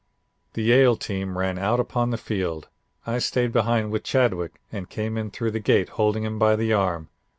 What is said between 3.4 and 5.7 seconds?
behind with Chadwick and came in through the